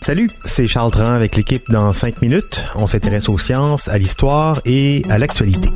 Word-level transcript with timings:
Salut, 0.00 0.30
c'est 0.46 0.66
Charles 0.66 0.90
Tran 0.90 1.12
avec 1.12 1.36
l'équipe 1.36 1.70
dans 1.70 1.92
5 1.92 2.22
minutes. 2.22 2.64
On 2.74 2.86
s'intéresse 2.86 3.28
aux 3.28 3.36
sciences, 3.36 3.86
à 3.88 3.98
l'histoire 3.98 4.62
et 4.64 5.02
à 5.10 5.18
l'actualité. 5.18 5.68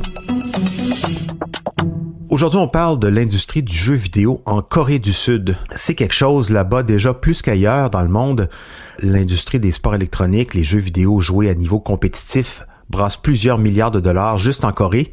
Aujourd'hui, 2.31 2.59
on 2.59 2.67
parle 2.67 2.97
de 2.97 3.07
l'industrie 3.07 3.61
du 3.61 3.75
jeu 3.75 3.93
vidéo 3.93 4.41
en 4.47 4.63
Corée 4.63 4.97
du 4.97 5.13
Sud. 5.13 5.55
C'est 5.75 5.93
quelque 5.93 6.15
chose 6.15 6.49
là-bas 6.49 6.81
déjà 6.81 7.13
plus 7.13 7.43
qu'ailleurs 7.43 7.91
dans 7.91 8.01
le 8.01 8.09
monde. 8.09 8.49
L'industrie 8.97 9.59
des 9.59 9.71
sports 9.71 9.93
électroniques, 9.93 10.55
les 10.55 10.63
jeux 10.63 10.79
vidéo 10.79 11.19
joués 11.19 11.51
à 11.51 11.53
niveau 11.53 11.79
compétitif 11.79 12.63
brassent 12.89 13.17
plusieurs 13.17 13.59
milliards 13.59 13.91
de 13.91 13.99
dollars 13.99 14.39
juste 14.39 14.65
en 14.65 14.71
Corée. 14.71 15.11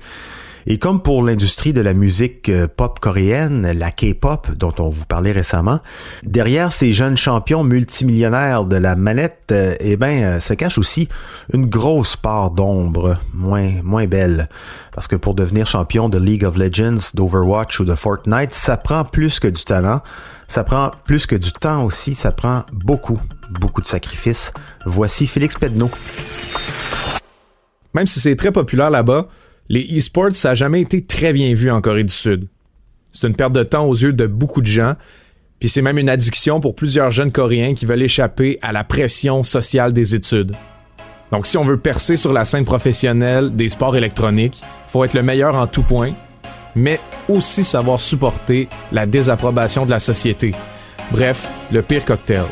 Et 0.66 0.78
comme 0.78 1.02
pour 1.02 1.22
l'industrie 1.22 1.72
de 1.72 1.80
la 1.80 1.94
musique 1.94 2.48
euh, 2.48 2.66
pop 2.68 3.00
coréenne, 3.00 3.72
la 3.72 3.90
K-pop 3.90 4.50
dont 4.52 4.74
on 4.78 4.90
vous 4.90 5.04
parlait 5.04 5.32
récemment, 5.32 5.80
derrière 6.22 6.72
ces 6.72 6.92
jeunes 6.92 7.16
champions 7.16 7.64
multimillionnaires 7.64 8.64
de 8.64 8.76
la 8.76 8.96
manette, 8.96 9.48
euh, 9.52 9.74
eh 9.80 9.96
ben, 9.96 10.22
euh, 10.22 10.40
se 10.40 10.54
cache 10.54 10.78
aussi 10.78 11.08
une 11.52 11.66
grosse 11.66 12.16
part 12.16 12.50
d'ombre, 12.50 13.16
moins, 13.32 13.70
moins 13.82 14.06
belle. 14.06 14.48
Parce 14.92 15.08
que 15.08 15.16
pour 15.16 15.34
devenir 15.34 15.66
champion 15.66 16.08
de 16.08 16.18
League 16.18 16.44
of 16.44 16.56
Legends, 16.56 17.10
d'Overwatch 17.14 17.80
ou 17.80 17.84
de 17.84 17.94
Fortnite, 17.94 18.54
ça 18.54 18.76
prend 18.76 19.04
plus 19.04 19.40
que 19.40 19.48
du 19.48 19.64
talent, 19.64 20.00
ça 20.48 20.64
prend 20.64 20.90
plus 21.04 21.26
que 21.26 21.36
du 21.36 21.52
temps 21.52 21.84
aussi, 21.84 22.14
ça 22.14 22.32
prend 22.32 22.64
beaucoup, 22.72 23.20
beaucoup 23.60 23.80
de 23.80 23.86
sacrifices. 23.86 24.52
Voici 24.84 25.26
Félix 25.26 25.56
Pedneau. 25.56 25.90
Même 27.94 28.06
si 28.06 28.20
c'est 28.20 28.36
très 28.36 28.52
populaire 28.52 28.90
là-bas, 28.90 29.28
les 29.70 29.86
e-sports, 29.96 30.32
ça 30.34 30.48
n'a 30.50 30.54
jamais 30.56 30.80
été 30.80 31.00
très 31.00 31.32
bien 31.32 31.54
vu 31.54 31.70
en 31.70 31.80
Corée 31.80 32.02
du 32.02 32.12
Sud. 32.12 32.48
C'est 33.12 33.28
une 33.28 33.36
perte 33.36 33.52
de 33.52 33.62
temps 33.62 33.86
aux 33.86 33.94
yeux 33.94 34.12
de 34.12 34.26
beaucoup 34.26 34.62
de 34.62 34.66
gens, 34.66 34.94
puis 35.60 35.68
c'est 35.68 35.80
même 35.80 35.96
une 35.96 36.08
addiction 36.08 36.58
pour 36.58 36.74
plusieurs 36.74 37.12
jeunes 37.12 37.30
Coréens 37.30 37.74
qui 37.74 37.86
veulent 37.86 38.02
échapper 38.02 38.58
à 38.62 38.72
la 38.72 38.82
pression 38.82 39.44
sociale 39.44 39.92
des 39.92 40.16
études. 40.16 40.56
Donc 41.30 41.46
si 41.46 41.56
on 41.56 41.62
veut 41.62 41.76
percer 41.76 42.16
sur 42.16 42.32
la 42.32 42.44
scène 42.44 42.64
professionnelle 42.64 43.54
des 43.54 43.68
sports 43.68 43.96
électroniques, 43.96 44.60
faut 44.88 45.04
être 45.04 45.14
le 45.14 45.22
meilleur 45.22 45.54
en 45.54 45.68
tout 45.68 45.84
point, 45.84 46.14
mais 46.74 46.98
aussi 47.28 47.62
savoir 47.62 48.00
supporter 48.00 48.68
la 48.90 49.06
désapprobation 49.06 49.86
de 49.86 49.90
la 49.90 50.00
société. 50.00 50.52
Bref, 51.12 51.48
le 51.70 51.82
pire 51.82 52.04
cocktail. 52.04 52.46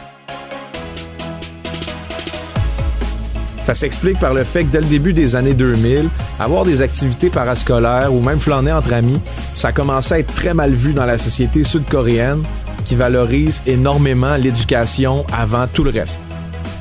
Ça 3.65 3.75
s'explique 3.75 4.21
par 4.21 4.35
le 4.35 4.45
fait 4.45 4.65
que 4.65 4.71
dès 4.71 4.81
le 4.81 4.87
début 4.87 5.13
des 5.13 5.35
années 5.35 5.55
2000, 5.55 6.09
avoir 6.39 6.65
des 6.65 6.83
activités 6.83 7.31
parascolaires 7.31 8.13
ou 8.13 8.21
même 8.21 8.41
flâner 8.41 8.73
entre 8.73 8.93
amis, 8.93 9.21
ça 9.55 9.73
commençait 9.73 10.15
à 10.15 10.19
être 10.21 10.33
très 10.33 10.55
mal 10.55 10.73
vu 10.73 10.93
dans 10.93 11.05
la 11.05 11.19
société 11.19 11.65
sud-coréenne 11.65 12.43
qui 12.85 12.95
valorise 12.95 13.63
énormément 13.67 14.37
l'éducation 14.37 15.27
avant 15.33 15.67
tout 15.67 15.85
le 15.85 15.91
reste. 15.91 16.21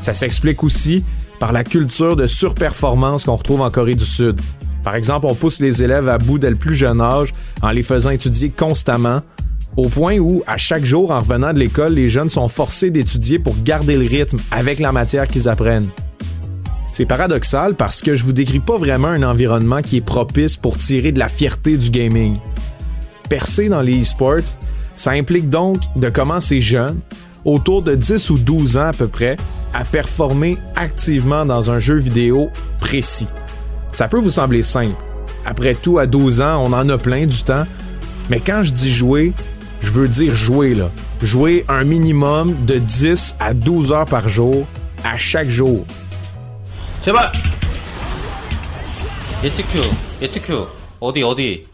Ça 0.02 0.14
s'explique 0.14 0.64
aussi 0.64 1.04
par 1.40 1.52
la 1.52 1.64
culture 1.64 2.16
de 2.16 2.28
surperformance 2.28 3.26
qu'on 3.26 3.36
retrouve 3.36 3.62
en 3.62 3.70
Corée 3.70 3.96
du 3.96 4.06
Sud. 4.06 4.40
Par 4.84 4.96
exemple, 4.96 5.26
on 5.30 5.36
pousse 5.36 5.60
les 5.60 5.84
élèves 5.84 6.08
à 6.08 6.18
bout 6.18 6.40
dès 6.40 6.50
le 6.50 6.56
plus 6.56 6.76
jeune 6.76 7.02
âge 7.02 7.32
en 7.62 7.72
les 7.72 7.84
faisant 7.84 8.10
étudier 8.10 8.50
constamment, 8.50 9.22
au 9.76 9.90
point 9.90 10.18
où, 10.18 10.44
à 10.48 10.58
chaque 10.58 10.86
jour 10.86 11.12
en 11.12 11.20
revenant 11.20 11.54
de 11.54 11.60
l'école, 11.60 11.94
les 11.94 12.10
jeunes 12.10 12.30
sont 12.30 12.48
forcés 12.48 12.90
d'étudier 12.90 13.38
pour 13.38 13.56
garder 13.64 13.98
le 13.98 14.08
rythme 14.08 14.38
avec 14.50 14.80
la 14.80 14.92
matière 14.92 15.28
qu'ils 15.28 15.50
apprennent. 15.50 15.90
C'est 16.98 17.06
paradoxal 17.06 17.76
parce 17.76 18.02
que 18.02 18.16
je 18.16 18.24
vous 18.24 18.34
décris 18.34 18.60
pas 18.60 18.80
vraiment 18.80 19.10
un 19.10 19.22
environnement 19.22 19.84
qui 19.84 19.98
est 19.98 20.02
propice 20.02 20.58
pour 20.58 20.80
tirer 20.80 21.12
de 21.12 21.20
la 21.20 21.28
fierté 21.28 21.78
du 21.78 21.92
gaming. 21.92 22.36
Percer 23.30 23.70
dans 23.70 23.84
les 23.84 24.02
e-sports, 24.02 24.58
ça 24.96 25.12
implique 25.12 25.48
donc 25.48 25.78
de 25.96 26.10
commencer 26.10 26.60
jeune, 26.60 27.00
autour 27.46 27.84
de 27.84 27.94
10 27.94 28.32
ou 28.32 28.40
12 28.40 28.78
ans 28.78 28.88
à 28.88 28.94
peu 28.94 29.08
près, 29.08 29.38
à 29.76 29.84
performer 29.84 30.58
activement 30.76 31.46
dans 31.46 31.70
un 31.70 31.78
jeu 31.78 31.98
vidéo 31.98 32.50
précis. 32.80 33.28
Ça 33.94 34.08
peut 34.08 34.18
vous 34.18 34.32
sembler 34.32 34.64
simple. 34.64 35.00
Après 35.46 35.76
tout, 35.76 36.00
à 36.00 36.08
12 36.08 36.42
ans, 36.42 36.64
on 36.66 36.74
en 36.74 36.90
a 36.90 36.98
plein 36.98 37.28
du 37.28 37.44
temps. 37.44 37.68
Mais 38.32 38.40
quand 38.40 38.64
je 38.64 38.74
dis 38.74 38.92
jouer, 38.92 39.34
je 39.82 39.92
veux 39.92 40.08
dire 40.08 40.36
jouer 40.36 40.74
là. 40.74 40.90
Jouer 41.22 41.64
un 41.70 41.84
minimum 41.84 42.56
de 42.66 42.80
10 42.80 43.36
à 43.40 43.54
12 43.54 43.92
heures 43.92 44.06
par 44.06 44.30
jour, 44.30 44.66
à 45.04 45.20
chaque 45.20 45.50
jour. 45.50 45.86
제발 47.07 47.33
예측큐 49.43 49.81
예측큐 50.21 50.69
어디 51.01 51.23
어디 51.23 51.67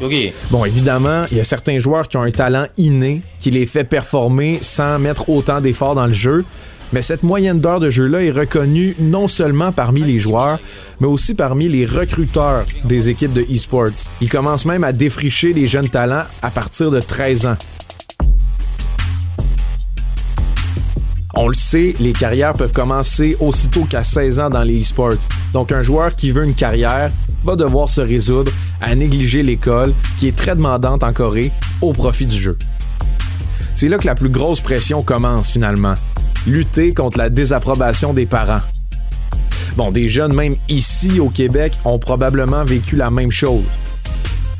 여기 0.00 0.32
Bon, 0.50 0.64
évidemment, 0.64 1.24
il 1.30 1.38
y 1.38 1.40
a 1.40 1.44
certains 1.44 1.78
joueurs 1.78 2.08
qui 2.08 2.16
ont 2.16 2.22
un 2.22 2.30
talent 2.30 2.66
inné 2.76 3.22
qui 3.40 3.50
les 3.50 3.66
fait 3.66 3.84
performer 3.84 4.58
sans 4.62 4.98
mettre 4.98 5.28
autant 5.28 5.60
d'efforts 5.60 5.94
dans 5.94 6.06
le 6.06 6.12
jeu. 6.12 6.44
Mais 6.92 7.02
cette 7.02 7.22
moyenne 7.22 7.60
d'heures 7.60 7.80
de 7.80 7.90
jeu-là 7.90 8.22
est 8.22 8.30
reconnue 8.30 8.96
non 8.98 9.28
seulement 9.28 9.72
parmi 9.72 10.02
les 10.02 10.18
joueurs, 10.18 10.58
mais 11.00 11.06
aussi 11.06 11.34
parmi 11.34 11.68
les 11.68 11.84
recruteurs 11.84 12.64
des 12.84 13.10
équipes 13.10 13.34
de 13.34 13.42
e-sports. 13.42 14.08
Ils 14.22 14.30
commencent 14.30 14.64
même 14.64 14.84
à 14.84 14.92
défricher 14.92 15.52
les 15.52 15.66
jeunes 15.66 15.88
talents 15.88 16.24
à 16.40 16.50
partir 16.50 16.90
de 16.90 17.00
13 17.00 17.46
ans. 17.46 17.56
On 21.35 21.47
le 21.47 21.55
sait, 21.55 21.95
les 21.99 22.13
carrières 22.13 22.53
peuvent 22.53 22.71
commencer 22.71 23.35
aussitôt 23.39 23.85
qu'à 23.85 24.03
16 24.03 24.39
ans 24.39 24.49
dans 24.51 24.61
les 24.61 24.81
e-sports. 24.81 25.17
Donc 25.51 25.71
un 25.71 25.81
joueur 25.81 26.13
qui 26.13 26.29
veut 26.29 26.43
une 26.43 26.53
carrière 26.53 27.11
va 27.43 27.55
devoir 27.55 27.89
se 27.89 28.01
résoudre 28.01 28.51
à 28.81 28.93
négliger 28.93 29.41
l'école, 29.41 29.93
qui 30.19 30.27
est 30.27 30.35
très 30.35 30.55
demandante 30.55 31.03
en 31.03 31.11
Corée, 31.11 31.51
au 31.81 31.91
profit 31.91 32.27
du 32.27 32.37
jeu. 32.37 32.55
C'est 33.73 33.87
là 33.87 33.97
que 33.97 34.05
la 34.05 34.13
plus 34.13 34.29
grosse 34.29 34.61
pression 34.61 35.01
commence 35.01 35.49
finalement. 35.49 35.95
Lutter 36.45 36.93
contre 36.93 37.17
la 37.17 37.31
désapprobation 37.31 38.13
des 38.13 38.27
parents. 38.27 38.61
Bon, 39.75 39.89
des 39.89 40.09
jeunes 40.09 40.33
même 40.33 40.55
ici 40.69 41.19
au 41.19 41.29
Québec 41.29 41.73
ont 41.83 41.97
probablement 41.97 42.63
vécu 42.63 42.95
la 42.95 43.09
même 43.09 43.31
chose. 43.31 43.63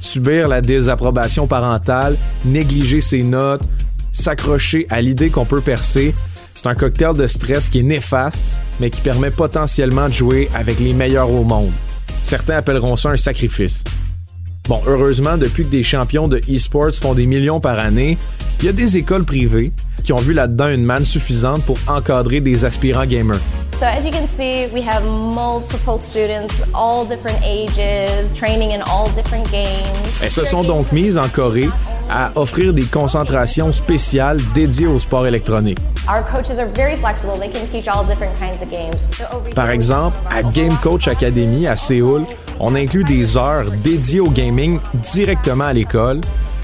Subir 0.02 0.48
la 0.48 0.62
désapprobation 0.62 1.46
parentale, 1.46 2.18
négliger 2.46 3.00
ses 3.00 3.22
notes, 3.22 3.62
s'accrocher 4.12 4.88
à 4.90 5.02
l'idée 5.02 5.30
qu'on 5.30 5.46
peut 5.46 5.62
percer, 5.62 6.16
c'est 6.54 6.68
un 6.68 6.76
cocktail 6.76 7.16
de 7.16 7.28
stress 7.28 7.70
qui 7.70 7.80
est 7.80 7.84
néfaste, 7.84 8.56
mais 8.80 8.90
qui 8.90 9.02
permet 9.02 9.32
potentiellement 9.32 10.08
de 10.08 10.14
jouer 10.14 10.50
avec 10.54 10.80
les 10.80 10.94
meilleurs 10.94 11.32
au 11.32 11.44
monde. 11.44 11.72
Certains 12.24 12.58
appelleront 12.58 12.96
ça 12.96 13.10
un 13.10 13.18
sacrifice. 13.18 13.84
Bon, 14.70 14.82
heureusement, 14.88 15.38
depuis 15.38 15.64
que 15.64 15.70
des 15.70 15.84
champions 15.84 16.30
de 16.30 16.40
e-sports 16.50 16.94
font 16.94 17.14
des 17.14 17.26
millions 17.26 17.60
par 17.60 17.80
année, 17.80 18.18
il 18.60 18.66
y 18.66 18.70
a 18.70 18.72
des 18.72 18.96
écoles 18.96 19.26
privées 19.26 19.74
qui 20.04 20.14
ont 20.14 20.18
vu 20.18 20.34
là-dedans 20.34 20.70
une 20.70 20.86
manne 20.86 21.04
suffisante 21.04 21.64
pour 21.64 21.78
encadrer 21.88 22.40
des 22.40 22.64
aspirants 22.64 23.06
gamers. 23.06 23.40
So 23.78 23.86
as 23.86 24.06
you 24.06 24.12
can 24.12 24.28
see, 24.38 24.68
we 24.74 24.82
have 24.82 25.04
multiple 25.04 25.98
students, 25.98 26.62
all 26.74 27.06
different 27.06 27.42
ages, 27.44 28.34
training 28.36 28.72
in 28.72 28.82
all 28.84 29.10
different 29.16 29.52
games. 29.52 29.68
Elles 30.22 30.32
se 30.32 30.46
sont 30.46 30.64
donc 30.64 30.92
mises 30.94 31.18
en 31.18 31.28
Corée 31.28 31.70
à 32.10 32.32
offrir 32.36 32.74
des 32.74 32.86
concentrations 32.86 33.74
spéciales 33.74 34.40
dédiées 34.54 34.88
au 34.88 35.00
sport 35.00 35.28
électronique. 35.28 35.80
Par 39.56 39.70
exemple, 39.70 40.18
à 40.30 40.44
Game 40.44 40.76
Coach 40.82 41.08
Academy 41.08 41.66
à 41.66 41.78
Séoul, 41.78 42.24
on 42.60 42.76
inclut 42.76 43.06
des 43.06 43.38
heures 43.38 43.72
dédiées 43.86 44.20
au 44.20 44.30
gaming 44.30 44.80
directement 45.14 45.64
à 45.64 45.72
l'école. 45.72 46.20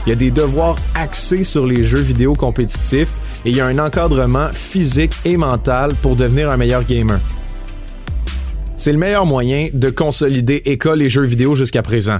Il 0.06 0.10
y 0.10 0.12
a 0.12 0.16
des 0.16 0.32
devoirs 0.32 0.76
axés 0.94 1.46
sur 1.46 1.66
les 1.66 1.84
jeux 1.84 2.02
vidéo 2.02 2.34
compétitifs 2.34 3.12
et 3.46 3.52
il 3.52 3.56
y 3.56 3.62
a 3.62 3.66
un 3.66 3.80
encadrement 3.80 4.50
physique 4.52 5.14
et 5.24 5.38
mental 5.38 5.94
pour 6.02 6.18
devenir 6.18 6.50
un 6.50 6.58
meilleur 6.58 6.84
gamer. 6.84 7.20
C'est 8.76 8.92
le 8.92 8.98
meilleur 8.98 9.26
moyen 9.26 9.70
de 9.72 9.90
consolider 9.90 10.64
école 10.66 11.02
et 11.02 11.08
jeux 11.08 11.26
vidéo 11.26 11.56
jusqu'à 11.56 11.82
présent. 11.82 12.20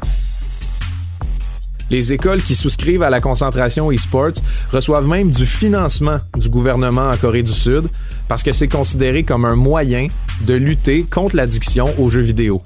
Les 1.90 2.14
écoles 2.14 2.42
qui 2.44 2.54
souscrivent 2.54 3.02
à 3.02 3.10
la 3.10 3.20
concentration 3.20 3.92
e-sports 3.92 4.34
reçoivent 4.72 5.08
même 5.08 5.32
du 5.32 5.46
financement 5.46 6.20
du 6.38 6.48
gouvernement 6.48 7.10
en 7.10 7.18
Corée 7.18 7.42
du 7.42 7.52
Sud 7.52 7.88
parce 8.28 8.44
que 8.44 8.52
c'est 8.52 8.68
considéré 8.68 9.24
comme 9.24 9.44
un 9.44 9.56
moyen 9.56 10.08
de 10.42 10.54
lutter 10.54 11.04
contre 11.10 11.36
l'addiction 11.36 11.88
aux 11.98 12.10
jeux 12.10 12.22
vidéo. 12.22 12.62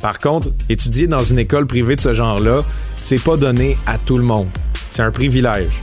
Par 0.00 0.18
contre, 0.18 0.50
étudier 0.68 1.08
dans 1.08 1.24
une 1.24 1.38
école 1.38 1.66
privée 1.66 1.96
de 1.96 2.00
ce 2.00 2.14
genre-là, 2.14 2.64
c'est 2.96 3.22
pas 3.22 3.36
donné 3.36 3.76
à 3.86 3.98
tout 3.98 4.16
le 4.16 4.22
monde. 4.22 4.48
C'est 4.90 5.02
un 5.02 5.10
privilège. 5.10 5.82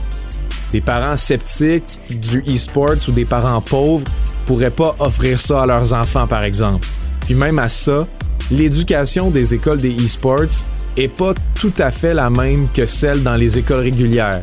Des 0.72 0.80
parents 0.80 1.18
sceptiques 1.18 1.98
du 2.08 2.42
e-sports 2.48 3.08
ou 3.08 3.12
des 3.12 3.26
parents 3.26 3.60
pauvres 3.60 4.04
pourraient 4.46 4.70
pas 4.70 4.96
offrir 4.98 5.38
ça 5.40 5.62
à 5.62 5.66
leurs 5.66 5.92
enfants, 5.92 6.26
par 6.26 6.42
exemple. 6.42 6.86
Puis 7.26 7.34
même 7.34 7.58
à 7.58 7.68
ça, 7.68 8.06
l'éducation 8.50 9.30
des 9.30 9.54
écoles 9.54 9.80
des 9.80 9.94
e-sports 9.94 10.66
est 10.96 11.08
pas 11.08 11.34
tout 11.54 11.72
à 11.78 11.90
fait 11.90 12.14
la 12.14 12.30
même 12.30 12.68
que 12.72 12.86
celle 12.86 13.22
dans 13.22 13.34
les 13.34 13.58
écoles 13.58 13.80
régulières. 13.80 14.42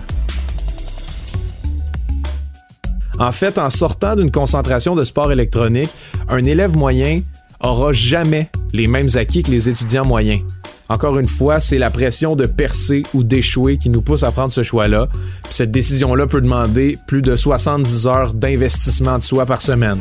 En 3.20 3.32
fait, 3.32 3.58
en 3.58 3.70
sortant 3.70 4.16
d'une 4.16 4.32
concentration 4.32 4.96
de 4.96 5.04
sport 5.04 5.32
électronique, 5.32 5.92
un 6.28 6.44
élève 6.44 6.76
moyen 6.76 7.22
aura 7.62 7.94
jamais 7.94 8.50
les 8.74 8.88
mêmes 8.88 9.10
acquis 9.16 9.44
que 9.44 9.52
les 9.52 9.70
étudiants 9.70 10.06
moyens. 10.06 10.42
Encore 10.90 11.20
une 11.20 11.28
fois, 11.28 11.62
c'est 11.62 11.78
la 11.78 11.90
pression 11.90 12.36
de 12.36 12.46
percer 12.46 13.04
ou 13.14 13.24
d'échouer 13.24 13.78
qui 13.78 13.90
nous 13.90 14.02
pousse 14.02 14.24
à 14.24 14.32
prendre 14.32 14.52
ce 14.52 14.64
choix-là. 14.64 15.08
Cette 15.50 15.72
décision-là 15.72 16.28
peut 16.28 16.42
demander 16.42 16.98
plus 17.08 17.22
de 17.22 17.36
70 17.36 18.08
heures 18.08 18.34
d'investissement 18.34 19.18
de 19.18 19.24
soi 19.24 19.46
par 19.46 19.62
semaine. 19.62 20.00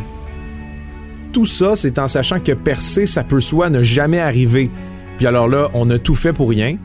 Tout 1.33 1.47
ça, 1.47 1.77
c'est 1.77 2.01
en 2.01 2.09
sachant 2.09 2.41
que 2.41 2.53
percer, 2.53 3.07
ça 3.07 3.23
peut 3.23 3.41
soit 3.41 3.71
ne 3.71 3.83
jamais 3.83 4.19
arriver. 4.19 4.69
Puis 5.21 5.27
alors 5.27 5.49
là, 5.49 5.69
on 5.75 5.91
a 5.91 5.99
tout 5.99 6.15
fait 6.15 6.33
pour 6.33 6.49
rien. 6.49 6.79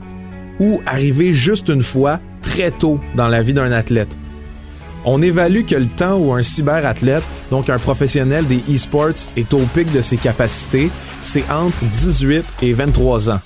Ou 0.60 0.82
arriver 0.86 1.32
juste 1.32 1.70
une 1.70 1.82
fois, 1.82 2.20
très 2.42 2.70
tôt 2.70 3.00
dans 3.16 3.30
la 3.30 3.42
vie 3.42 3.54
d'un 3.54 3.72
athlète. 3.72 4.14
On 5.06 5.22
évalue 5.22 5.64
que 5.66 5.76
le 5.76 5.86
temps 5.86 6.18
où 6.18 6.34
un 6.34 6.44
cyberathlète, 6.44 7.24
donc 7.50 7.70
un 7.70 7.78
professionnel 7.78 8.46
des 8.46 8.62
e-sports, 8.70 9.32
est 9.38 9.54
au 9.54 9.60
pic 9.74 9.90
de 9.94 10.02
ses 10.02 10.18
capacités, 10.18 10.90
c'est 11.24 11.50
entre 11.50 11.78
18 11.86 12.44
et 12.62 12.74
23 12.74 13.30
ans. 13.32 13.40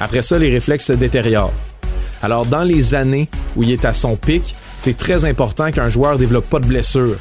Après 0.00 0.20
ça, 0.20 0.38
les 0.38 0.52
réflexes 0.52 0.88
se 0.88 0.92
détériorent. 0.92 1.54
Alors, 2.22 2.44
dans 2.44 2.64
les 2.64 2.94
années 2.94 3.30
où 3.56 3.62
il 3.62 3.70
est 3.70 3.86
à 3.86 3.94
son 3.94 4.16
pic, 4.16 4.54
c'est 4.76 4.98
très 4.98 5.24
important 5.24 5.70
qu'un 5.70 5.88
joueur 5.88 6.18
développe 6.18 6.50
pas 6.50 6.60
de 6.60 6.66
blessure. 6.66 7.16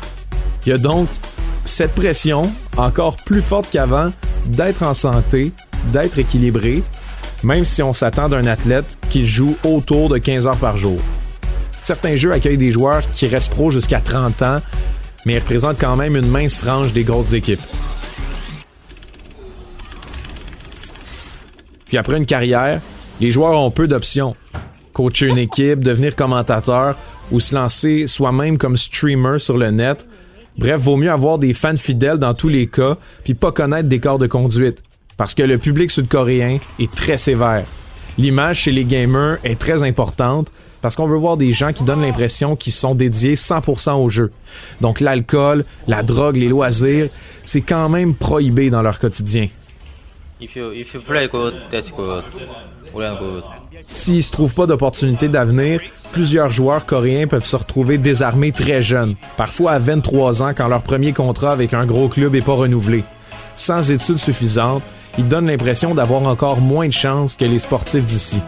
Il 0.65 0.69
y 0.69 0.73
a 0.73 0.77
donc 0.77 1.07
cette 1.63 1.95
pression, 1.95 2.41
encore 2.75 3.15
plus 3.15 3.41
forte 3.41 3.69
qu'avant, 3.71 4.11
d'être 4.47 4.83
en 4.83 4.93
santé, 4.93 5.53
d'être 5.87 6.19
équilibré, 6.19 6.83
même 7.43 7.65
si 7.65 7.81
on 7.81 7.93
s'attend 7.93 8.29
d'un 8.29 8.45
athlète 8.45 8.97
qui 9.09 9.25
joue 9.25 9.55
autour 9.63 10.09
de 10.09 10.17
15 10.17 10.47
heures 10.47 10.57
par 10.57 10.77
jour. 10.77 10.99
Certains 11.81 12.15
jeux 12.15 12.31
accueillent 12.31 12.57
des 12.57 12.71
joueurs 12.71 13.01
qui 13.13 13.27
restent 13.27 13.51
pro 13.51 13.71
jusqu'à 13.71 13.99
30 13.99 14.41
ans, 14.41 14.61
mais 15.25 15.33
ils 15.33 15.39
représentent 15.39 15.79
quand 15.79 15.95
même 15.95 16.15
une 16.15 16.27
mince 16.27 16.57
frange 16.57 16.93
des 16.93 17.03
grosses 17.03 17.33
équipes. 17.33 17.61
Puis 21.85 21.97
après 21.97 22.17
une 22.17 22.25
carrière, 22.25 22.81
les 23.19 23.31
joueurs 23.31 23.59
ont 23.59 23.71
peu 23.71 23.87
d'options. 23.87 24.35
Coacher 24.93 25.27
une 25.27 25.37
équipe, 25.37 25.79
devenir 25.79 26.15
commentateur 26.15 26.97
ou 27.31 27.39
se 27.39 27.55
lancer 27.55 28.07
soi-même 28.07 28.57
comme 28.57 28.77
streamer 28.77 29.39
sur 29.39 29.57
le 29.57 29.71
net. 29.71 30.07
Bref, 30.57 30.81
vaut 30.81 30.97
mieux 30.97 31.11
avoir 31.11 31.39
des 31.39 31.53
fans 31.53 31.75
fidèles 31.75 32.17
dans 32.17 32.33
tous 32.33 32.49
les 32.49 32.67
cas, 32.67 32.97
puis 33.23 33.33
pas 33.33 33.51
connaître 33.51 33.87
des 33.87 33.99
corps 33.99 34.19
de 34.19 34.27
conduite 34.27 34.83
parce 35.19 35.35
que 35.35 35.43
le 35.43 35.57
public 35.57 35.91
sud-coréen 35.91 36.59
est 36.79 36.89
très 36.89 37.17
sévère. 37.17 37.65
L'image 38.17 38.61
chez 38.61 38.71
les 38.71 38.85
gamers 38.85 39.37
est 39.43 39.59
très 39.59 39.83
importante 39.83 40.47
parce 40.81 40.95
qu'on 40.95 41.07
veut 41.07 41.17
voir 41.17 41.35
des 41.35 41.51
gens 41.51 41.73
qui 41.73 41.83
donnent 41.83 42.03
l'impression 42.03 42.55
qu'ils 42.55 42.71
sont 42.71 42.95
dédiés 42.95 43.35
100% 43.35 44.01
au 44.01 44.07
jeu. 44.07 44.31
Donc 44.79 45.01
l'alcool, 45.01 45.65
la 45.89 46.03
drogue, 46.03 46.37
les 46.37 46.47
loisirs, 46.47 47.09
c'est 47.43 47.59
quand 47.59 47.89
même 47.89 48.15
prohibé 48.15 48.69
dans 48.69 48.81
leur 48.81 48.97
quotidien. 48.97 49.49
S'ils 53.89 54.23
se 54.23 54.31
trouvent 54.31 54.53
pas 54.53 54.67
d'opportunités 54.67 55.27
d'avenir, 55.27 55.81
plusieurs 56.13 56.49
joueurs 56.49 56.85
coréens 56.85 57.27
peuvent 57.27 57.45
se 57.45 57.57
retrouver 57.57 57.97
désarmés 57.97 58.53
très 58.53 58.81
jeunes, 58.81 59.15
parfois 59.35 59.73
à 59.73 59.79
23 59.79 60.43
ans 60.43 60.53
quand 60.55 60.69
leur 60.69 60.81
premier 60.81 61.11
contrat 61.11 61.51
avec 61.51 61.73
un 61.73 61.85
gros 61.85 62.07
club 62.07 62.35
est 62.35 62.45
pas 62.45 62.53
renouvelé. 62.53 63.03
Sans 63.55 63.91
études 63.91 64.17
suffisantes, 64.17 64.81
ils 65.19 65.27
donnent 65.27 65.47
l'impression 65.47 65.93
d'avoir 65.93 66.23
encore 66.23 66.61
moins 66.61 66.87
de 66.87 66.93
chances 66.93 67.35
que 67.35 67.43
les 67.43 67.59
sportifs 67.59 68.05
d'ici. 68.05 68.41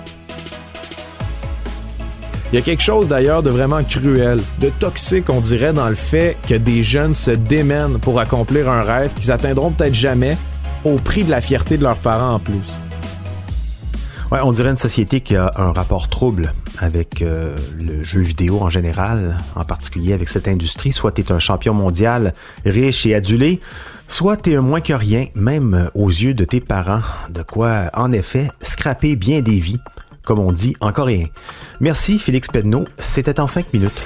Il 2.51 2.55
y 2.55 2.59
a 2.59 2.61
quelque 2.61 2.81
chose 2.81 3.09
d'ailleurs 3.09 3.43
de 3.43 3.49
vraiment 3.49 3.83
cruel, 3.83 4.39
de 4.59 4.69
toxique 4.79 5.29
on 5.29 5.41
dirait 5.41 5.73
dans 5.73 5.89
le 5.89 5.95
fait 5.95 6.37
que 6.47 6.55
des 6.55 6.81
jeunes 6.81 7.13
se 7.13 7.31
démènent 7.31 7.99
pour 7.99 8.21
accomplir 8.21 8.69
un 8.69 8.83
rêve 8.83 9.13
qu'ils 9.13 9.33
atteindront 9.33 9.71
peut-être 9.71 9.93
jamais 9.93 10.37
au 10.85 10.95
prix 10.95 11.25
de 11.25 11.29
la 11.29 11.41
fierté 11.41 11.77
de 11.77 11.83
leurs 11.83 11.97
parents 11.97 12.35
en 12.35 12.39
plus. 12.39 12.80
Ouais, 14.31 14.39
on 14.41 14.53
dirait 14.53 14.69
une 14.69 14.77
société 14.77 15.19
qui 15.19 15.35
a 15.35 15.51
un 15.57 15.73
rapport 15.73 16.07
trouble 16.07 16.53
avec 16.77 17.21
euh, 17.21 17.57
le 17.81 18.01
jeu 18.01 18.21
vidéo 18.21 18.61
en 18.61 18.69
général, 18.69 19.37
en 19.55 19.65
particulier 19.65 20.13
avec 20.13 20.29
cette 20.29 20.47
industrie. 20.47 20.93
Soit 20.93 21.11
tu 21.11 21.19
es 21.19 21.33
un 21.33 21.39
champion 21.39 21.73
mondial 21.73 22.31
riche 22.65 23.05
et 23.05 23.13
adulé, 23.13 23.59
soit 24.07 24.37
tu 24.37 24.53
es 24.53 24.59
moins 24.61 24.79
que 24.79 24.93
rien, 24.93 25.25
même 25.35 25.89
aux 25.95 26.07
yeux 26.07 26.33
de 26.33 26.45
tes 26.45 26.61
parents. 26.61 27.01
De 27.29 27.43
quoi, 27.43 27.89
en 27.93 28.13
effet, 28.13 28.49
scraper 28.61 29.17
bien 29.17 29.41
des 29.41 29.59
vies, 29.59 29.79
comme 30.23 30.39
on 30.39 30.53
dit 30.53 30.77
en 30.79 30.93
coréen. 30.93 31.25
Merci 31.81 32.17
Félix 32.17 32.47
Pedneau, 32.47 32.85
c'était 32.99 33.41
en 33.41 33.47
cinq 33.47 33.73
minutes. 33.73 34.01